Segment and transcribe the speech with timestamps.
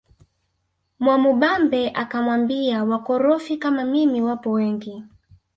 [0.99, 5.03] Mwamubambe akamwambia wakorofi kama mimi wapo wengi